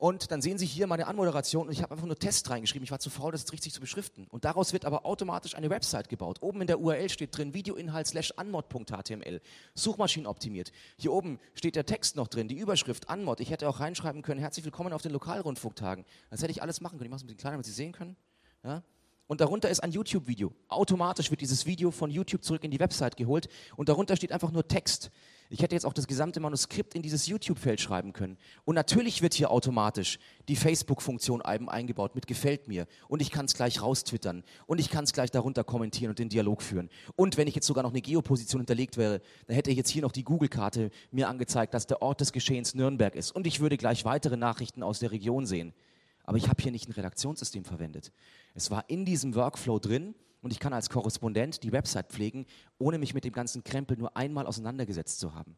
und 0.00 0.30
dann 0.30 0.40
sehen 0.40 0.56
Sie 0.56 0.64
hier 0.64 0.86
meine 0.86 1.06
Anmoderation 1.08 1.66
und 1.66 1.74
ich 1.74 1.82
habe 1.82 1.92
einfach 1.92 2.06
nur 2.06 2.18
Test 2.18 2.48
reingeschrieben. 2.48 2.84
Ich 2.84 2.90
war 2.90 3.00
zu 3.00 3.10
faul, 3.10 3.32
das 3.32 3.42
jetzt 3.42 3.52
richtig 3.52 3.74
zu 3.74 3.82
beschriften. 3.82 4.26
Und 4.30 4.46
daraus 4.46 4.72
wird 4.72 4.86
aber 4.86 5.04
automatisch 5.04 5.54
eine 5.54 5.68
Website 5.68 6.08
gebaut. 6.08 6.38
Oben 6.40 6.62
in 6.62 6.66
der 6.66 6.80
URL 6.80 7.10
steht 7.10 7.36
drin 7.36 7.52
Videoinhalt 7.52 8.06
slash 8.06 8.32
anmod.html. 8.32 9.42
Suchmaschinen 9.74 10.26
optimiert. 10.26 10.72
Hier 10.96 11.12
oben 11.12 11.38
steht 11.52 11.76
der 11.76 11.84
Text 11.84 12.16
noch 12.16 12.28
drin, 12.28 12.48
die 12.48 12.56
Überschrift 12.56 13.10
Anmod. 13.10 13.40
Ich 13.40 13.50
hätte 13.50 13.68
auch 13.68 13.80
reinschreiben 13.80 14.22
können, 14.22 14.40
herzlich 14.40 14.64
willkommen 14.64 14.94
auf 14.94 15.02
den 15.02 15.12
Lokalrundfunktagen. 15.12 16.06
Das 16.30 16.40
hätte 16.40 16.52
ich 16.52 16.62
alles 16.62 16.80
machen 16.80 16.96
können. 16.96 17.04
Ich 17.04 17.10
mache 17.10 17.18
es 17.18 17.24
ein 17.24 17.26
bisschen 17.26 17.40
kleiner, 17.40 17.56
damit 17.56 17.66
Sie 17.66 17.72
sehen 17.72 17.92
können. 17.92 18.16
Ja? 18.64 18.82
Und 19.26 19.42
darunter 19.42 19.68
ist 19.68 19.80
ein 19.80 19.92
YouTube-Video. 19.92 20.54
Automatisch 20.68 21.30
wird 21.30 21.42
dieses 21.42 21.66
Video 21.66 21.90
von 21.90 22.10
YouTube 22.10 22.42
zurück 22.42 22.64
in 22.64 22.70
die 22.70 22.80
Website 22.80 23.18
geholt 23.18 23.50
und 23.76 23.90
darunter 23.90 24.16
steht 24.16 24.32
einfach 24.32 24.50
nur 24.50 24.66
Text. 24.66 25.10
Ich 25.52 25.62
hätte 25.62 25.74
jetzt 25.74 25.84
auch 25.84 25.92
das 25.92 26.06
gesamte 26.06 26.38
Manuskript 26.38 26.94
in 26.94 27.02
dieses 27.02 27.26
YouTube-Feld 27.26 27.80
schreiben 27.80 28.12
können. 28.12 28.38
Und 28.64 28.76
natürlich 28.76 29.20
wird 29.20 29.34
hier 29.34 29.50
automatisch 29.50 30.20
die 30.46 30.54
Facebook-Funktion 30.54 31.42
eingebaut 31.42 32.14
mit 32.14 32.28
Gefällt 32.28 32.68
mir. 32.68 32.86
Und 33.08 33.20
ich 33.20 33.32
kann 33.32 33.46
es 33.46 33.54
gleich 33.54 33.82
raustwittern. 33.82 34.44
Und 34.66 34.78
ich 34.78 34.90
kann 34.90 35.02
es 35.02 35.12
gleich 35.12 35.32
darunter 35.32 35.64
kommentieren 35.64 36.10
und 36.10 36.20
den 36.20 36.28
Dialog 36.28 36.62
führen. 36.62 36.88
Und 37.16 37.36
wenn 37.36 37.48
ich 37.48 37.56
jetzt 37.56 37.66
sogar 37.66 37.82
noch 37.82 37.90
eine 37.90 38.00
Geoposition 38.00 38.60
hinterlegt 38.60 38.96
wäre, 38.96 39.20
dann 39.48 39.56
hätte 39.56 39.72
ich 39.72 39.76
jetzt 39.76 39.90
hier 39.90 40.02
noch 40.02 40.12
die 40.12 40.22
Google-Karte 40.22 40.90
mir 41.10 41.28
angezeigt, 41.28 41.74
dass 41.74 41.88
der 41.88 42.00
Ort 42.00 42.20
des 42.20 42.30
Geschehens 42.30 42.76
Nürnberg 42.76 43.16
ist. 43.16 43.32
Und 43.32 43.44
ich 43.44 43.58
würde 43.58 43.76
gleich 43.76 44.04
weitere 44.04 44.36
Nachrichten 44.36 44.84
aus 44.84 45.00
der 45.00 45.10
Region 45.10 45.46
sehen. 45.46 45.74
Aber 46.22 46.38
ich 46.38 46.48
habe 46.48 46.62
hier 46.62 46.70
nicht 46.70 46.88
ein 46.88 46.92
Redaktionssystem 46.92 47.64
verwendet. 47.64 48.12
Es 48.54 48.70
war 48.70 48.84
in 48.88 49.04
diesem 49.04 49.34
Workflow 49.34 49.80
drin 49.80 50.14
und 50.42 50.52
ich 50.52 50.60
kann 50.60 50.72
als 50.72 50.90
Korrespondent 50.90 51.62
die 51.62 51.72
Website 51.72 52.08
pflegen, 52.08 52.46
ohne 52.78 52.98
mich 52.98 53.14
mit 53.14 53.24
dem 53.24 53.32
ganzen 53.32 53.64
Krempel 53.64 53.96
nur 53.96 54.16
einmal 54.16 54.46
auseinandergesetzt 54.46 55.20
zu 55.20 55.34
haben. 55.34 55.56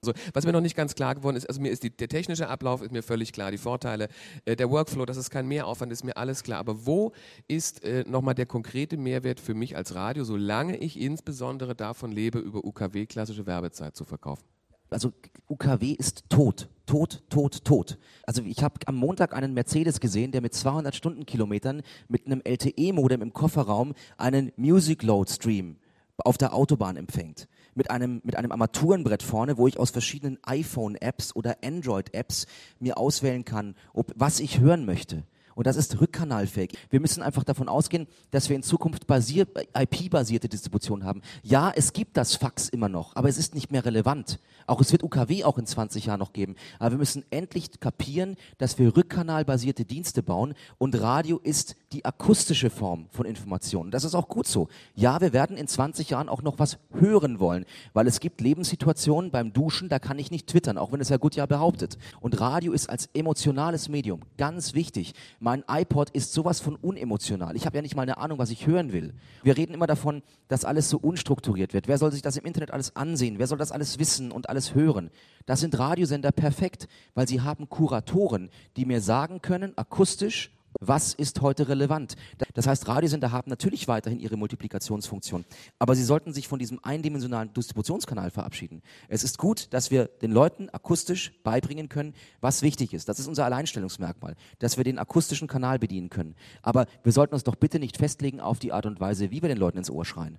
Also, 0.00 0.12
was 0.32 0.46
mir 0.46 0.52
noch 0.52 0.60
nicht 0.60 0.76
ganz 0.76 0.94
klar 0.94 1.16
geworden 1.16 1.36
ist, 1.36 1.48
also 1.48 1.60
mir 1.60 1.72
ist 1.72 1.82
die, 1.82 1.90
der 1.90 2.08
technische 2.08 2.48
Ablauf 2.48 2.82
ist 2.82 2.92
mir 2.92 3.02
völlig 3.02 3.32
klar, 3.32 3.50
die 3.50 3.58
Vorteile, 3.58 4.08
äh, 4.44 4.54
der 4.54 4.70
Workflow, 4.70 5.04
das 5.06 5.16
ist 5.16 5.30
kein 5.30 5.48
Mehraufwand, 5.48 5.90
ist 5.92 6.04
mir 6.04 6.16
alles 6.16 6.44
klar. 6.44 6.60
Aber 6.60 6.86
wo 6.86 7.12
ist 7.48 7.82
äh, 7.82 8.04
nochmal 8.06 8.36
der 8.36 8.46
konkrete 8.46 8.96
Mehrwert 8.96 9.40
für 9.40 9.54
mich 9.54 9.76
als 9.76 9.96
Radio, 9.96 10.22
solange 10.22 10.76
ich 10.76 11.00
insbesondere 11.00 11.74
davon 11.74 12.12
lebe, 12.12 12.38
über 12.38 12.64
UKW 12.64 13.06
klassische 13.06 13.46
Werbezeit 13.46 13.96
zu 13.96 14.04
verkaufen? 14.04 14.44
also 14.90 15.12
UKW 15.48 15.92
ist 15.92 16.24
tot, 16.28 16.68
tot, 16.88 17.22
tot, 17.28 17.64
tot. 17.64 17.98
Also 18.24 18.42
ich 18.42 18.62
habe 18.62 18.74
am 18.86 18.96
Montag 18.96 19.34
einen 19.34 19.54
Mercedes 19.54 20.00
gesehen, 20.00 20.32
der 20.32 20.40
mit 20.40 20.54
200 20.54 20.94
Stundenkilometern 20.96 21.82
mit 22.08 22.26
einem 22.26 22.40
LTE-Modem 22.42 23.22
im 23.22 23.32
Kofferraum 23.32 23.94
einen 24.16 24.52
Music 24.56 25.02
Load 25.02 25.30
Stream 25.30 25.76
auf 26.24 26.38
der 26.38 26.54
Autobahn 26.54 26.96
empfängt. 26.96 27.46
Mit 27.74 27.90
einem, 27.90 28.20
mit 28.24 28.36
einem 28.36 28.50
Armaturenbrett 28.50 29.22
vorne, 29.22 29.56
wo 29.56 29.68
ich 29.68 29.78
aus 29.78 29.90
verschiedenen 29.90 30.38
iPhone-Apps 30.42 31.36
oder 31.36 31.58
Android-Apps 31.62 32.46
mir 32.80 32.98
auswählen 32.98 33.44
kann, 33.44 33.76
ob, 33.92 34.12
was 34.16 34.40
ich 34.40 34.58
hören 34.58 34.84
möchte. 34.84 35.22
Und 35.58 35.66
das 35.66 35.76
ist 35.76 36.00
rückkanalfähig. 36.00 36.78
Wir 36.88 37.00
müssen 37.00 37.20
einfach 37.20 37.42
davon 37.42 37.68
ausgehen, 37.68 38.06
dass 38.30 38.48
wir 38.48 38.54
in 38.54 38.62
Zukunft 38.62 39.06
IP-basierte 39.10 40.48
Distribution 40.48 41.02
haben. 41.02 41.20
Ja, 41.42 41.72
es 41.74 41.92
gibt 41.92 42.16
das 42.16 42.36
Fax 42.36 42.68
immer 42.68 42.88
noch, 42.88 43.16
aber 43.16 43.28
es 43.28 43.38
ist 43.38 43.56
nicht 43.56 43.72
mehr 43.72 43.84
relevant. 43.84 44.38
Auch 44.68 44.80
es 44.80 44.92
wird 44.92 45.02
UKW 45.02 45.42
auch 45.42 45.58
in 45.58 45.66
20 45.66 46.06
Jahren 46.06 46.20
noch 46.20 46.32
geben. 46.32 46.54
Aber 46.78 46.92
wir 46.92 46.98
müssen 46.98 47.24
endlich 47.30 47.80
kapieren, 47.80 48.36
dass 48.58 48.78
wir 48.78 48.96
rückkanalbasierte 48.96 49.84
Dienste 49.84 50.22
bauen 50.22 50.54
und 50.78 50.94
Radio 51.00 51.38
ist 51.38 51.74
die 51.92 52.04
akustische 52.04 52.68
Form 52.68 53.06
von 53.10 53.24
Informationen. 53.24 53.90
Das 53.90 54.04
ist 54.04 54.14
auch 54.14 54.28
gut 54.28 54.46
so. 54.46 54.68
Ja, 54.94 55.20
wir 55.20 55.32
werden 55.32 55.56
in 55.56 55.66
20 55.66 56.10
Jahren 56.10 56.28
auch 56.28 56.42
noch 56.42 56.58
was 56.58 56.78
hören 56.92 57.40
wollen, 57.40 57.64
weil 57.94 58.06
es 58.06 58.20
gibt 58.20 58.40
Lebenssituationen 58.40 59.30
beim 59.30 59.52
Duschen, 59.52 59.88
da 59.88 59.98
kann 59.98 60.18
ich 60.18 60.30
nicht 60.30 60.46
twittern, 60.46 60.76
auch 60.76 60.92
wenn 60.92 61.00
es 61.00 61.08
Herr 61.08 61.18
Gutjahr 61.18 61.46
behauptet. 61.46 61.96
Und 62.20 62.40
Radio 62.40 62.72
ist 62.72 62.90
als 62.90 63.08
emotionales 63.14 63.88
Medium 63.88 64.20
ganz 64.36 64.74
wichtig. 64.74 65.14
Mein 65.40 65.64
iPod 65.66 66.10
ist 66.10 66.32
sowas 66.32 66.60
von 66.60 66.76
unemotional. 66.76 67.56
Ich 67.56 67.64
habe 67.64 67.76
ja 67.76 67.82
nicht 67.82 67.96
mal 67.96 68.02
eine 68.02 68.18
Ahnung, 68.18 68.38
was 68.38 68.50
ich 68.50 68.66
hören 68.66 68.92
will. 68.92 69.14
Wir 69.42 69.56
reden 69.56 69.72
immer 69.72 69.86
davon, 69.86 70.22
dass 70.48 70.66
alles 70.66 70.90
so 70.90 70.98
unstrukturiert 70.98 71.72
wird. 71.72 71.88
Wer 71.88 71.98
soll 71.98 72.12
sich 72.12 72.22
das 72.22 72.36
im 72.36 72.44
Internet 72.44 72.70
alles 72.70 72.96
ansehen? 72.96 73.38
Wer 73.38 73.46
soll 73.46 73.58
das 73.58 73.72
alles 73.72 73.98
wissen 73.98 74.30
und 74.30 74.50
alles 74.50 74.74
hören? 74.74 75.10
Das 75.46 75.60
sind 75.60 75.78
Radiosender 75.78 76.32
perfekt, 76.32 76.88
weil 77.14 77.26
sie 77.26 77.40
haben 77.40 77.70
Kuratoren, 77.70 78.50
die 78.76 78.84
mir 78.84 79.00
sagen 79.00 79.40
können, 79.40 79.72
akustisch, 79.76 80.50
was 80.80 81.14
ist 81.14 81.40
heute 81.40 81.68
relevant? 81.68 82.14
Das 82.54 82.66
heißt, 82.66 82.88
Radiosender 82.88 83.32
haben 83.32 83.50
natürlich 83.50 83.88
weiterhin 83.88 84.20
ihre 84.20 84.36
Multiplikationsfunktion, 84.36 85.44
aber 85.78 85.94
sie 85.94 86.04
sollten 86.04 86.32
sich 86.32 86.48
von 86.48 86.58
diesem 86.58 86.78
eindimensionalen 86.82 87.52
Distributionskanal 87.52 88.30
verabschieden. 88.30 88.82
Es 89.08 89.24
ist 89.24 89.38
gut, 89.38 89.72
dass 89.72 89.90
wir 89.90 90.06
den 90.06 90.32
Leuten 90.32 90.68
akustisch 90.70 91.32
beibringen 91.42 91.88
können, 91.88 92.14
was 92.40 92.62
wichtig 92.62 92.94
ist. 92.94 93.08
Das 93.08 93.18
ist 93.18 93.26
unser 93.26 93.44
Alleinstellungsmerkmal, 93.44 94.34
dass 94.58 94.76
wir 94.76 94.84
den 94.84 94.98
akustischen 94.98 95.48
Kanal 95.48 95.78
bedienen 95.78 96.10
können. 96.10 96.34
Aber 96.62 96.86
wir 97.02 97.12
sollten 97.12 97.34
uns 97.34 97.44
doch 97.44 97.56
bitte 97.56 97.78
nicht 97.78 97.96
festlegen 97.96 98.40
auf 98.40 98.58
die 98.58 98.72
Art 98.72 98.86
und 98.86 99.00
Weise, 99.00 99.30
wie 99.30 99.42
wir 99.42 99.48
den 99.48 99.58
Leuten 99.58 99.78
ins 99.78 99.90
Ohr 99.90 100.04
schreien. 100.04 100.38